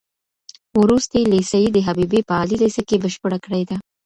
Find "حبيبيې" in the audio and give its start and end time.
1.87-2.21